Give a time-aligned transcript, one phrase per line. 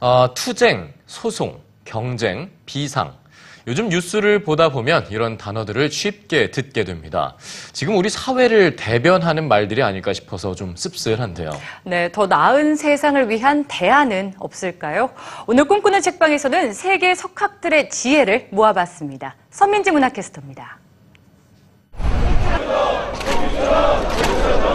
[0.00, 3.14] 어, 투쟁, 소송, 경쟁, 비상.
[3.68, 7.34] 요즘 뉴스를 보다 보면 이런 단어들을 쉽게 듣게 됩니다.
[7.72, 11.50] 지금 우리 사회를 대변하는 말들이 아닐까 싶어서 좀 씁쓸한데요.
[11.82, 15.10] 네, 더 나은 세상을 위한 대안은 없을까요?
[15.48, 19.34] 오늘 꿈꾸는 책방에서는 세계 석학들의 지혜를 모아봤습니다.
[19.50, 20.78] 선민지 문학캐스터입니다.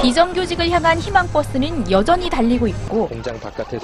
[0.02, 3.10] 비정규직을 향한 희망버스는 여전히 달리고 있고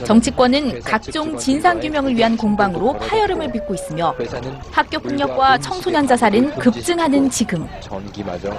[0.05, 4.13] 정치권은 각종 진상규명을 위한 공방으로 파열음을 빚고 있으며
[4.71, 7.67] 학교 폭력과 청소년 자살은 급증하는 지금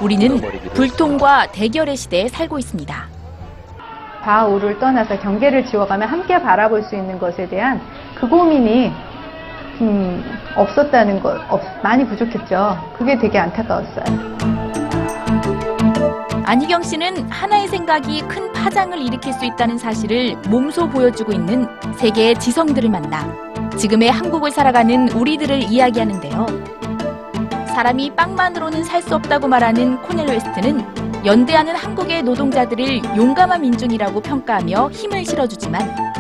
[0.01, 0.41] 우리는
[0.75, 3.09] 불통과 대결의 시대에 살고 있습니다.
[4.25, 7.81] 좌우를 떠나서 경계를 지워가며 함께 바라볼 수 있는 것에 대한
[8.15, 8.93] 그 고민이
[9.81, 10.25] 음,
[10.57, 12.77] 없었다는 것, 없- 많이 부족했죠.
[12.99, 14.58] 그게 되게 안타까웠어요.
[16.49, 22.89] 안희경 씨는 하나의 생각이 큰 파장을 일으킬 수 있다는 사실을 몸소 보여주고 있는 세계의 지성들을
[22.89, 23.31] 만나
[23.77, 26.47] 지금의 한국을 살아가는 우리들을 이야기하는데요.
[27.67, 35.27] 사람이 빵만으로는 살 수 없다고 말하는 코넬 웨스트는 연대하는 한국의 노동자들을 용감한 민중이라고 평가하며 힘을
[35.27, 36.15] 실어주지만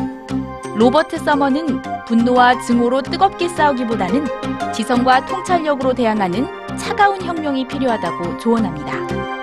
[0.77, 4.27] 로버트 서먼은 분노와 증오로 뜨겁게 싸우기보다는
[4.75, 9.38] 지성과 통찰력으로 대항하는 차가운 혁명이 필요하다고 조언합니다.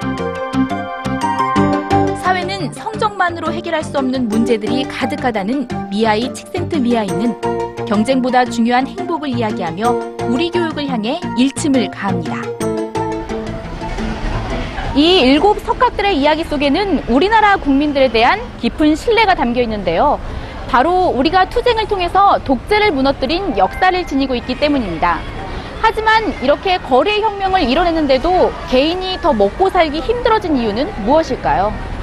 [2.66, 9.90] 사회는 성적만으로 해결할 수 없는 문제들이 가득하다는 미아이 칙센트 미아이는 경쟁보다 중요한 행복을 이야기하며
[10.30, 12.42] 우리 교육을 향해 일침을 가합니다.
[14.96, 20.20] 이 일곱 석학들의 이야기 속에는 우리나라 국민들에 대한 깊은 신뢰가 담겨 있는데요.
[20.70, 25.20] 바로 우리가 투쟁을 통해서 독재를 무너뜨린 역사를 지니고 있기 때문입니다.
[25.82, 31.95] 하지만 이렇게 거래 혁명을 이뤄냈는데도 개인이 더 먹고 살기 힘들어진 이유는 무엇일까요?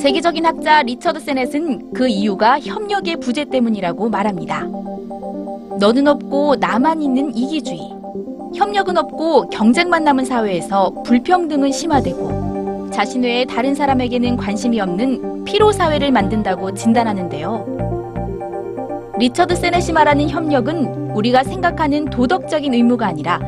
[0.00, 4.66] 세계적인 학자 리처드 세넷은 그 이유가 협력의 부재 때문이라고 말합니다.
[5.78, 7.92] 너는 없고 나만 있는 이기주의.
[8.54, 16.12] 협력은 없고 경쟁만 남은 사회에서 불평등은 심화되고 자신 외에 다른 사람에게는 관심이 없는 피로 사회를
[16.12, 17.76] 만든다고 진단하는데요.
[19.18, 23.40] 리처드 세넷이 말하는 협력은 우리가 생각하는 도덕적인 의무가 아니라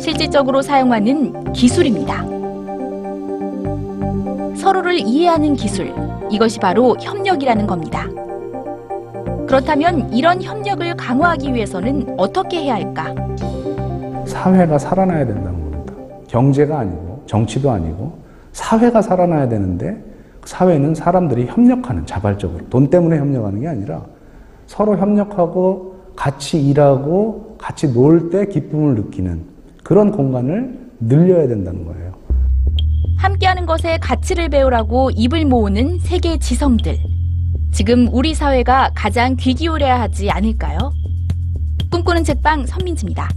[0.00, 2.35] 실질적으로 사용하는 기술입니다.
[4.66, 5.94] 서로를 이해하는 기술.
[6.28, 8.08] 이것이 바로 협력이라는 겁니다.
[9.46, 13.14] 그렇다면 이런 협력을 강화하기 위해서는 어떻게 해야 할까?
[14.26, 15.94] 사회가 살아나야 된다는 겁니다.
[16.26, 18.18] 경제가 아니고 정치도 아니고
[18.54, 20.02] 사회가 살아나야 되는데
[20.44, 24.02] 사회는 사람들이 협력하는 자발적으로 돈 때문에 협력하는 게 아니라
[24.66, 29.44] 서로 협력하고 같이 일하고 같이 놀 때 기쁨을 느끼는
[29.84, 32.25] 그런 공간을 늘려야 된다는 거예요.
[33.46, 36.98] 함께하는 것에 가치를 배우라고 입을 모으는 세계 지성들.
[37.72, 40.92] 지금 우리 사회가 가장 귀 기울여야 하지 않을까요?
[41.90, 43.28] 꿈꾸는 책방 선민지입니다.